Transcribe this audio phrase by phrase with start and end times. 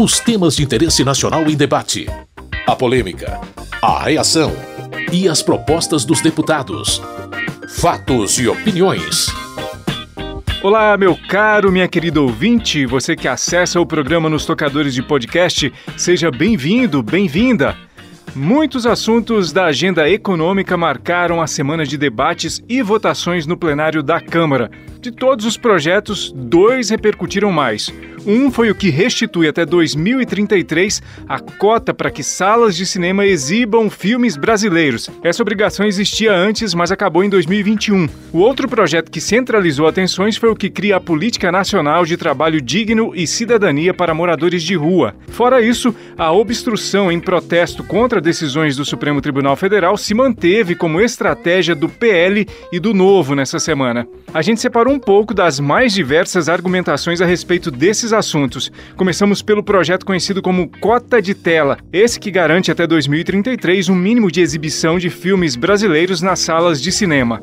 [0.00, 2.06] Os temas de interesse nacional em debate.
[2.64, 3.40] A polêmica.
[3.82, 4.52] A reação.
[5.12, 7.02] E as propostas dos deputados.
[7.80, 9.26] Fatos e opiniões.
[10.62, 15.72] Olá, meu caro, minha querida ouvinte, você que acessa o programa nos tocadores de podcast,
[15.96, 17.76] seja bem-vindo, bem-vinda.
[18.36, 24.20] Muitos assuntos da agenda econômica marcaram a semana de debates e votações no plenário da
[24.20, 24.70] Câmara.
[25.08, 27.90] De todos os projetos, dois repercutiram mais.
[28.26, 33.88] Um foi o que restitui até 2033 a cota para que salas de cinema exibam
[33.88, 35.08] filmes brasileiros.
[35.24, 38.06] Essa obrigação existia antes, mas acabou em 2021.
[38.30, 42.60] O outro projeto que centralizou atenções foi o que cria a Política Nacional de Trabalho
[42.60, 45.14] Digno e Cidadania para Moradores de Rua.
[45.28, 51.00] Fora isso, a obstrução em protesto contra decisões do Supremo Tribunal Federal se manteve como
[51.00, 54.06] estratégia do PL e do Novo nessa semana.
[54.34, 58.70] A gente separou um pouco das mais diversas argumentações a respeito desses assuntos.
[58.96, 64.30] Começamos pelo projeto conhecido como Cota de Tela, esse que garante até 2033 um mínimo
[64.30, 67.42] de exibição de filmes brasileiros nas salas de cinema.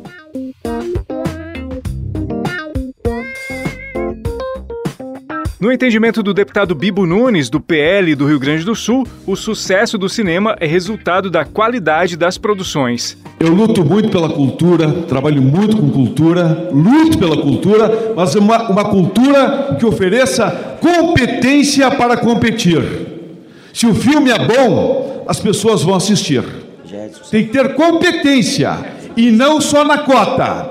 [5.57, 9.97] No entendimento do deputado Bibo Nunes, do PL do Rio Grande do Sul, o sucesso
[9.97, 13.17] do cinema é resultado da qualidade das produções.
[13.39, 18.83] Eu luto muito pela cultura, trabalho muito com cultura, luto pela cultura, mas uma, uma
[18.83, 22.83] cultura que ofereça competência para competir.
[23.73, 26.43] Se o filme é bom, as pessoas vão assistir.
[27.31, 28.77] Tem que ter competência
[29.15, 30.69] e não só na cota.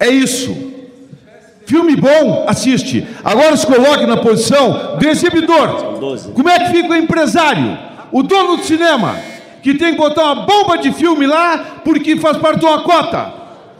[0.00, 0.73] É isso.
[1.66, 3.06] Filme bom, assiste.
[3.24, 5.98] Agora se coloque na posição do exibidor.
[6.34, 7.78] Como é que fica o empresário?
[8.12, 9.16] O dono do cinema,
[9.62, 13.32] que tem que botar uma bomba de filme lá porque faz parte de uma cota.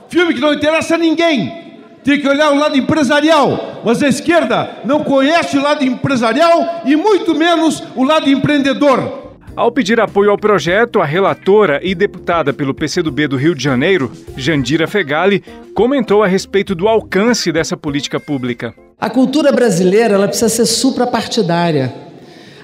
[0.09, 1.63] Filme que não interessa a ninguém.
[2.03, 3.81] Tem que olhar o lado empresarial.
[3.85, 9.24] Mas a esquerda não conhece o lado empresarial e muito menos o lado empreendedor.
[9.57, 14.11] Ao pedir apoio ao projeto, a relatora e deputada pelo PCdoB do Rio de Janeiro,
[14.37, 18.75] Jandira Fegali, comentou a respeito do alcance dessa política pública.
[19.01, 21.95] A cultura brasileira ela precisa ser suprapartidária.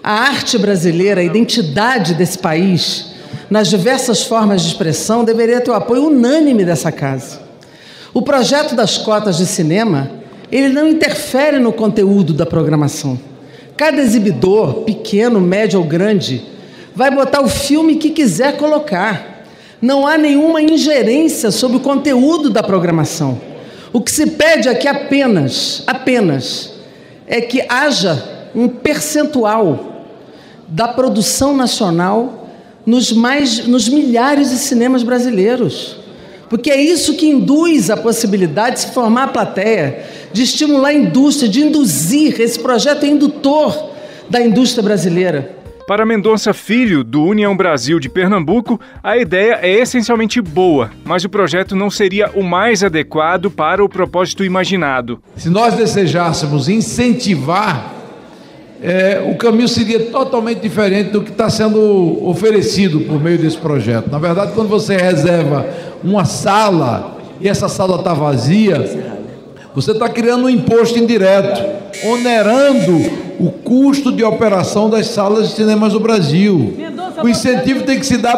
[0.02, 3.14] A arte brasileira, a identidade desse país,
[3.48, 7.40] nas diversas formas de expressão, deveria ter o apoio unânime dessa casa.
[8.12, 10.10] O projeto das cotas de cinema,
[10.50, 13.16] ele não interfere no conteúdo da programação.
[13.76, 16.58] Cada exibidor, pequeno, médio ou grande,
[17.00, 19.46] vai botar o filme que quiser colocar.
[19.80, 23.40] Não há nenhuma ingerência sobre o conteúdo da programação.
[23.90, 26.74] O que se pede aqui apenas, apenas,
[27.26, 30.04] é que haja um percentual
[30.68, 32.50] da produção nacional
[32.84, 35.96] nos mais nos milhares de cinemas brasileiros.
[36.50, 40.92] Porque é isso que induz a possibilidade de se formar a plateia, de estimular a
[40.92, 42.38] indústria, de induzir.
[42.38, 43.90] Esse projeto é indutor
[44.28, 45.59] da indústria brasileira.
[45.90, 51.28] Para Mendonça Filho, do União Brasil de Pernambuco, a ideia é essencialmente boa, mas o
[51.28, 55.20] projeto não seria o mais adequado para o propósito imaginado.
[55.34, 57.92] Se nós desejássemos incentivar,
[58.80, 64.08] é, o caminho seria totalmente diferente do que está sendo oferecido por meio desse projeto.
[64.12, 65.66] Na verdade, quando você reserva
[66.04, 68.78] uma sala e essa sala está vazia,
[69.74, 71.60] você está criando um imposto indireto,
[72.04, 76.76] onerando o custo de operação das salas de cinemas do Brasil.
[77.22, 78.36] O incentivo tem que se dar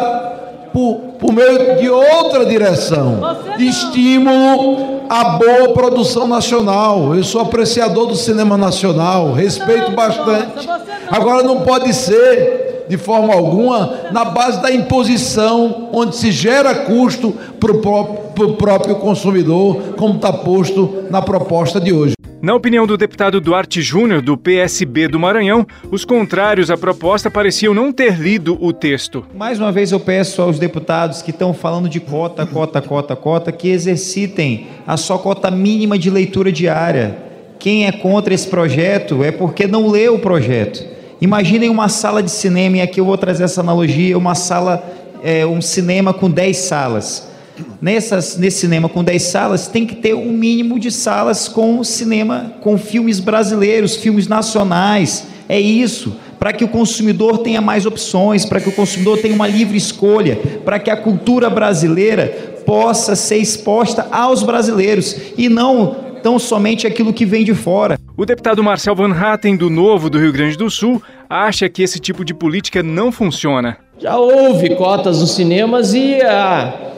[0.71, 3.19] por, por meio de outra direção,
[3.57, 7.13] de estímulo à boa produção nacional.
[7.13, 10.67] Eu sou apreciador do cinema nacional, respeito bastante.
[11.11, 17.33] Agora não pode ser de forma alguma na base da imposição, onde se gera custo
[17.59, 22.13] para o próprio, próprio consumidor, como está posto na proposta de hoje.
[22.43, 27.73] Na opinião do deputado Duarte Júnior, do PSB do Maranhão, os contrários à proposta pareciam
[27.73, 29.25] não ter lido o texto.
[29.33, 33.49] Mais uma vez eu peço aos deputados que estão falando de cota, cota, cota, cota,
[33.49, 37.17] que exercitem a sua cota mínima de leitura diária.
[37.57, 40.85] Quem é contra esse projeto é porque não leu o projeto.
[41.21, 44.83] Imaginem uma sala de cinema, e aqui eu vou trazer essa analogia, uma sala,
[45.23, 47.32] é, um cinema com 10 salas
[47.81, 52.53] nessas, nesse cinema com 10 salas, tem que ter um mínimo de salas com cinema,
[52.61, 55.27] com filmes brasileiros, filmes nacionais.
[55.47, 59.47] É isso, para que o consumidor tenha mais opções, para que o consumidor tenha uma
[59.47, 66.39] livre escolha, para que a cultura brasileira possa ser exposta aos brasileiros e não tão
[66.39, 67.97] somente aquilo que vem de fora.
[68.15, 71.99] O deputado Marcel Van Hatten, do Novo do Rio Grande do Sul, acha que esse
[71.99, 73.77] tipo de política não funciona.
[73.99, 76.92] Já houve cotas nos cinemas e a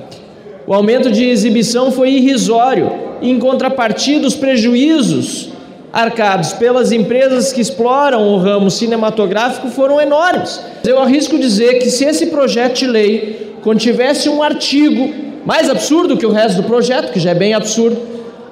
[0.68, 2.92] o aumento de exibição foi irrisório.
[3.22, 5.50] Em contrapartida, os prejuízos
[5.94, 10.60] arcados pelas empresas que exploram o ramo cinematográfico foram enormes.
[10.84, 15.14] Eu arrisco dizer que se esse projeto de lei contivesse um artigo
[15.46, 17.98] mais absurdo que o resto do projeto, que já é bem absurdo,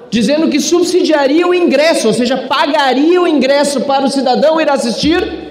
[0.08, 5.43] dizendo que subsidiaria o ingresso, ou seja, pagaria o ingresso para o cidadão ir assistir,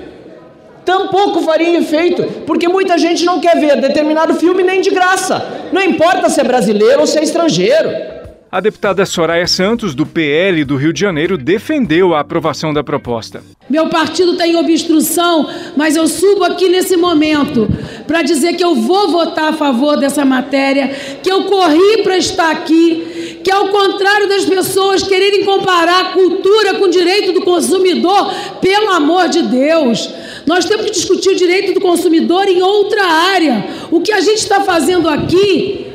[0.85, 5.81] tampouco faria efeito, porque muita gente não quer ver determinado filme nem de graça, não
[5.81, 8.13] importa se é brasileiro ou se é estrangeiro.
[8.53, 13.41] A deputada Soraya Santos, do PL do Rio de Janeiro, defendeu a aprovação da proposta.
[13.67, 17.67] Meu partido tem obstrução, mas eu subo aqui nesse momento
[18.05, 20.89] para dizer que eu vou votar a favor dessa matéria,
[21.23, 26.87] que eu corri para estar aqui, que ao contrário das pessoas quererem comparar cultura com
[26.89, 28.31] direito do consumidor,
[28.61, 30.13] pelo amor de Deus,
[30.45, 33.65] nós temos que discutir o direito do consumidor em outra área.
[33.91, 35.87] O que a gente está fazendo aqui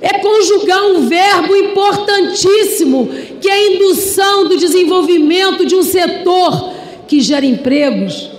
[0.00, 3.10] é conjugar um verbo importantíssimo,
[3.40, 6.72] que é a indução do desenvolvimento de um setor
[7.06, 8.30] que gera empregos,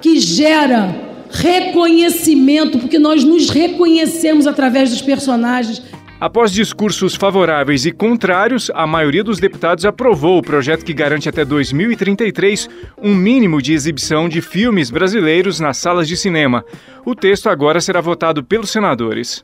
[0.00, 0.94] que gera
[1.30, 5.80] reconhecimento, porque nós nos reconhecemos através dos personagens.
[6.20, 11.44] Após discursos favoráveis e contrários, a maioria dos deputados aprovou o projeto que garante até
[11.44, 12.68] 2033
[12.98, 16.64] um mínimo de exibição de filmes brasileiros nas salas de cinema.
[17.06, 19.42] O texto agora será votado pelos senadores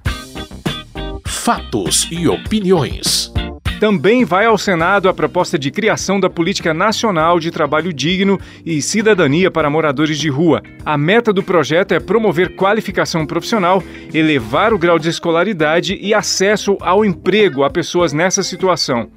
[1.46, 3.32] fatos e opiniões.
[3.78, 8.80] Também vai ao Senado a proposta de criação da Política Nacional de Trabalho Digno e
[8.80, 10.62] Cidadania para Moradores de Rua.
[10.82, 13.82] A meta do projeto é promover qualificação profissional,
[14.14, 19.10] elevar o grau de escolaridade e acesso ao emprego a pessoas nessa situação.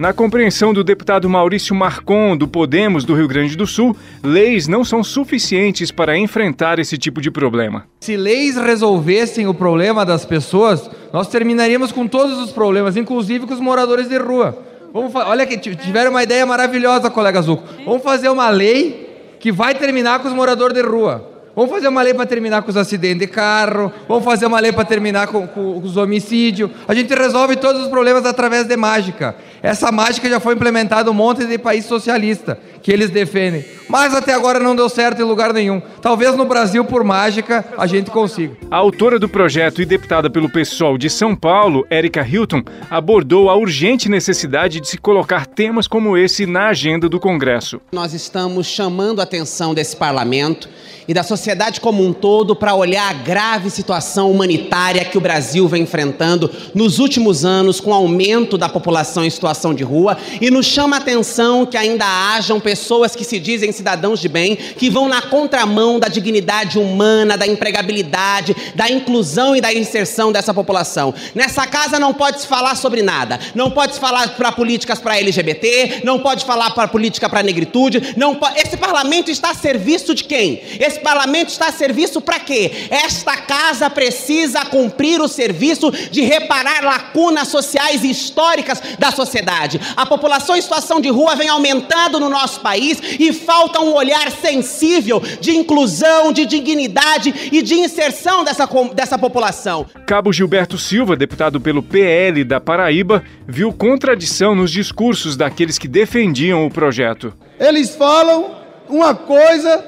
[0.00, 3.94] Na compreensão do deputado Maurício Marcon, do Podemos do Rio Grande do Sul,
[4.24, 7.84] leis não são suficientes para enfrentar esse tipo de problema.
[8.00, 13.52] Se leis resolvessem o problema das pessoas, nós terminaríamos com todos os problemas, inclusive com
[13.52, 14.56] os moradores de rua.
[14.90, 17.62] Vamos Olha que tiveram uma ideia maravilhosa, colega Zuco.
[17.84, 21.30] Vamos fazer uma lei que vai terminar com os moradores de rua.
[21.54, 23.92] Vamos fazer uma lei para terminar com os acidentes de carro.
[24.08, 26.70] Vamos fazer uma lei para terminar com, com, os homicídios.
[26.86, 29.34] A gente resolve todos os problemas através de mágica.
[29.62, 33.64] Essa mágica já foi implementada em um monte de país socialista que eles defendem.
[33.88, 35.82] Mas até agora não deu certo em lugar nenhum.
[36.00, 38.56] Talvez no Brasil, por mágica, a gente consiga.
[38.70, 43.56] A autora do projeto e deputada pelo PSOL de São Paulo, Érica Hilton, abordou a
[43.56, 47.80] urgente necessidade de se colocar temas como esse na agenda do Congresso.
[47.92, 50.68] Nós estamos chamando a atenção desse parlamento
[51.08, 55.66] e da sociedade como um todo para olhar a grave situação humanitária que o Brasil
[55.66, 60.50] vem enfrentando nos últimos anos com o aumento da população em situação de rua e
[60.50, 62.69] nos chama a atenção que ainda hajam pessoas
[63.16, 68.56] que se dizem cidadãos de bem, que vão na contramão da dignidade humana, da empregabilidade,
[68.74, 71.14] da inclusão e da inserção dessa população.
[71.34, 73.38] Nessa casa não pode se falar sobre nada.
[73.54, 78.14] Não pode se falar para políticas para LGBT, não pode falar para política para negritude,
[78.16, 80.60] não esse parlamento está a serviço de quem?
[80.78, 82.88] Esse parlamento está a serviço para quê?
[82.90, 89.80] Esta casa precisa cumprir o serviço de reparar lacunas sociais e históricas da sociedade.
[89.96, 94.30] A população em situação de rua vem aumentando no nosso país e falta um olhar
[94.30, 99.86] sensível de inclusão, de dignidade e de inserção dessa, dessa população.
[100.06, 106.66] Cabo Gilberto Silva, deputado pelo PL da Paraíba, viu contradição nos discursos daqueles que defendiam
[106.66, 107.32] o projeto.
[107.58, 108.56] Eles falam
[108.88, 109.84] uma coisa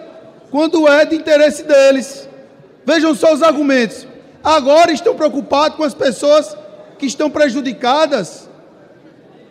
[0.51, 2.29] quando é de interesse deles.
[2.85, 4.07] Vejam só os argumentos.
[4.43, 6.57] Agora estão preocupados com as pessoas
[6.99, 8.49] que estão prejudicadas.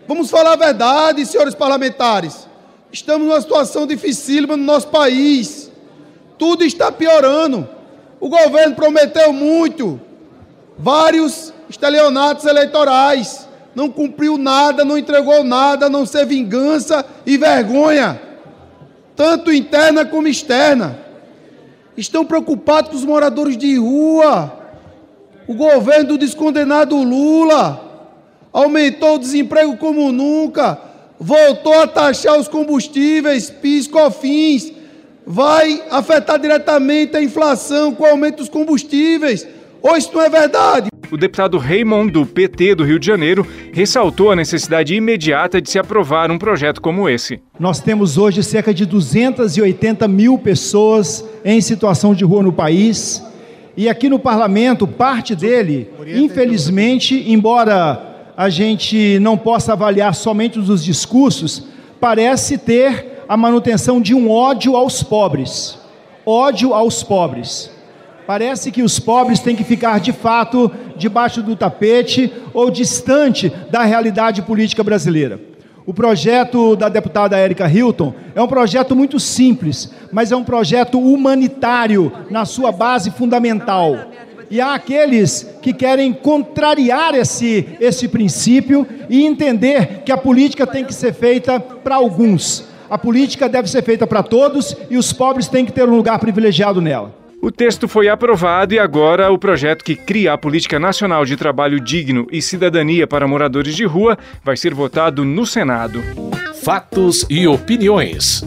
[0.07, 2.47] Vamos falar a verdade, senhores parlamentares.
[2.91, 5.71] Estamos numa situação dificílima no nosso país.
[6.37, 7.67] Tudo está piorando.
[8.19, 9.99] O governo prometeu muito,
[10.77, 13.47] vários estelionatos eleitorais.
[13.73, 18.31] Não cumpriu nada, não entregou nada, a não ser vingança e vergonha
[19.21, 20.97] tanto interna como externa.
[21.95, 24.51] Estão preocupados com os moradores de rua.
[25.47, 28.09] O governo do descondenado Lula
[28.51, 30.75] aumentou o desemprego como nunca,
[31.23, 34.73] voltou a taxar os combustíveis, PIS, COFINS,
[35.25, 39.47] vai afetar diretamente a inflação com o aumento dos combustíveis.
[39.83, 40.89] Ou isso não é verdade?
[41.11, 45.77] o deputado Raymond, do PT do Rio de Janeiro, ressaltou a necessidade imediata de se
[45.77, 47.41] aprovar um projeto como esse.
[47.59, 53.21] Nós temos hoje cerca de 280 mil pessoas em situação de rua no país.
[53.75, 60.83] E aqui no parlamento, parte dele, infelizmente, embora a gente não possa avaliar somente os
[60.83, 61.63] discursos,
[61.99, 65.77] parece ter a manutenção de um ódio aos pobres.
[66.25, 67.71] Ódio aos pobres.
[68.27, 73.83] Parece que os pobres têm que ficar de fato debaixo do tapete ou distante da
[73.83, 75.39] realidade política brasileira.
[75.85, 80.99] O projeto da deputada Érica Hilton é um projeto muito simples, mas é um projeto
[80.99, 83.97] humanitário na sua base fundamental.
[84.51, 90.83] E há aqueles que querem contrariar esse, esse princípio e entender que a política tem
[90.83, 92.65] que ser feita para alguns.
[92.89, 96.19] A política deve ser feita para todos e os pobres têm que ter um lugar
[96.19, 97.15] privilegiado nela.
[97.41, 101.79] O texto foi aprovado e agora o projeto que cria a Política Nacional de Trabalho
[101.79, 106.03] Digno e Cidadania para Moradores de Rua vai ser votado no Senado.
[106.61, 108.43] Fatos e opiniões.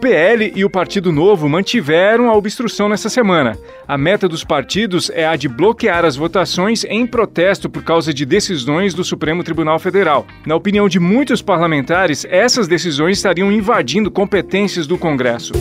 [0.00, 3.58] PL e o Partido Novo mantiveram a obstrução nessa semana.
[3.86, 8.24] A meta dos partidos é a de bloquear as votações em protesto por causa de
[8.24, 10.26] decisões do Supremo Tribunal Federal.
[10.46, 15.52] Na opinião de muitos parlamentares, essas decisões estariam invadindo competências do Congresso.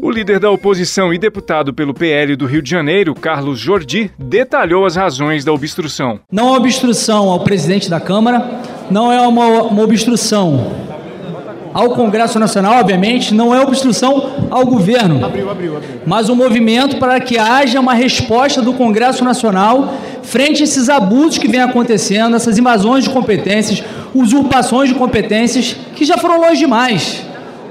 [0.00, 4.86] O líder da oposição e deputado pelo PL do Rio de Janeiro, Carlos Jordi, detalhou
[4.86, 6.20] as razões da obstrução.
[6.30, 10.81] Não é obstrução ao presidente da Câmara, não é uma, uma obstrução
[11.74, 15.90] ao Congresso Nacional, obviamente, não é obstrução ao governo, abriu, abriu, abriu.
[16.06, 21.38] mas um movimento para que haja uma resposta do Congresso Nacional frente a esses abusos
[21.38, 23.82] que vêm acontecendo, essas invasões de competências,
[24.14, 27.22] usurpações de competências que já foram longe demais.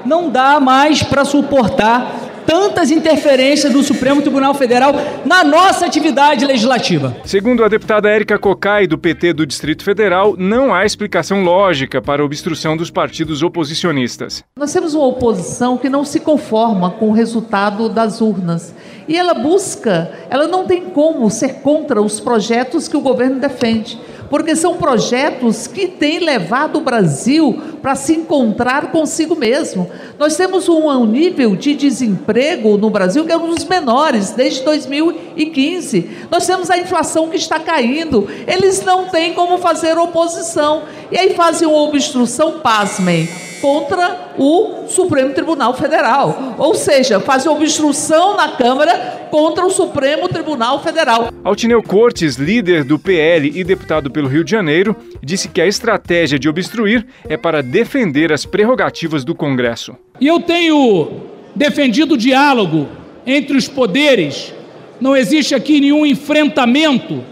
[0.06, 4.94] Não dá mais para suportar tantas interferências do Supremo Tribunal Federal
[5.26, 7.16] na nossa atividade legislativa.
[7.24, 12.22] Segundo a deputada Érica Cocai, do PT do Distrito Federal, não há explicação lógica para
[12.22, 14.44] a obstrução dos partidos oposicionistas.
[14.58, 18.74] Nós temos uma oposição que não se conforma com o resultado das urnas.
[19.08, 24.00] E ela busca, ela não tem como ser contra os projetos que o governo defende
[24.32, 29.92] porque são projetos que têm levado o Brasil para se encontrar consigo mesmo.
[30.18, 36.10] Nós temos um, nível de desemprego no Brasil que é um dos menores desde 2015.
[36.32, 38.26] Nós temos a inflação que está caindo.
[38.48, 40.84] Eles não têm como fazer oposição.
[41.12, 46.56] E aí fazem uma obstrução, pasmem contra o Supremo Tribunal Federal.
[46.58, 51.30] Ou seja, fazer obstrução na Câmara contra o Supremo Tribunal Federal.
[51.44, 56.40] Altineu Cortes, líder do PL e deputado pelo Rio de Janeiro, disse que a estratégia
[56.40, 59.96] de obstruir é para defender as prerrogativas do Congresso.
[60.20, 61.22] E eu tenho
[61.56, 62.88] defendido o diálogo
[63.26, 64.54] entre os poderes.
[65.00, 67.24] Não existe aqui nenhum enfrentamento,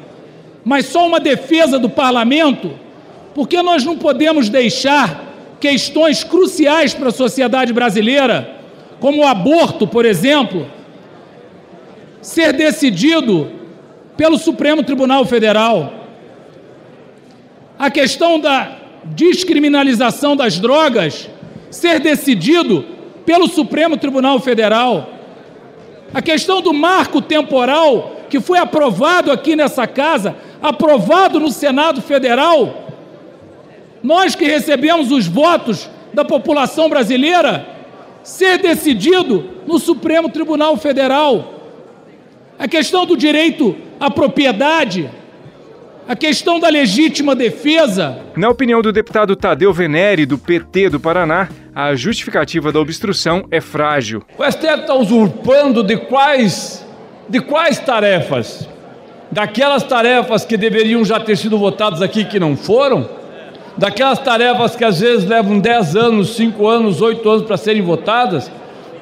[0.64, 2.72] mas só uma defesa do parlamento,
[3.34, 5.29] porque nós não podemos deixar
[5.60, 8.58] questões cruciais para a sociedade brasileira,
[9.00, 10.66] como o aborto, por exemplo,
[12.22, 13.52] ser decidido
[14.16, 15.94] pelo Supremo Tribunal Federal.
[17.78, 21.30] A questão da descriminalização das drogas
[21.70, 22.86] ser decidido
[23.26, 25.10] pelo Supremo Tribunal Federal.
[26.14, 32.89] A questão do marco temporal que foi aprovado aqui nessa casa, aprovado no Senado Federal,
[34.02, 37.66] nós que recebemos os votos da população brasileira,
[38.24, 41.56] ser decidido no Supremo Tribunal Federal.
[42.58, 45.10] A questão do direito à propriedade,
[46.08, 48.20] a questão da legítima defesa.
[48.36, 53.62] Na opinião do deputado Tadeu Venere, do PT do Paraná, a justificativa da obstrução é
[53.62, 54.24] frágil.
[54.38, 56.86] O STF está usurpando de quais,
[57.30, 58.68] de quais tarefas?
[59.32, 63.19] Daquelas tarefas que deveriam já ter sido votadas aqui que não foram?
[63.78, 68.52] Daquelas tarefas que às vezes levam 10 anos, 5 anos, 8 anos para serem votadas,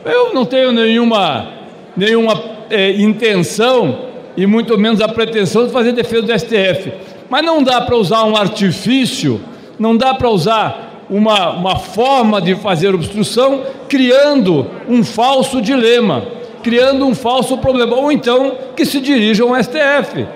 [0.06, 1.48] eu não tenho nenhuma,
[1.96, 6.94] nenhuma é, intenção e muito menos a pretensão de fazer defesa do STF.
[7.30, 9.42] Mas não dá para usar um artifício,
[9.80, 16.24] não dá para usar uma, uma forma de fazer obstrução criando um falso dilema,
[16.64, 20.28] criando um falso problema, ou então que se dirijam ao STF.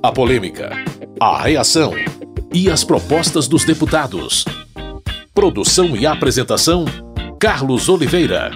[0.01, 0.71] A polêmica,
[1.19, 1.93] a reação
[2.53, 4.45] e as propostas dos deputados.
[5.33, 6.85] Produção e apresentação:
[7.39, 8.51] Carlos Oliveira.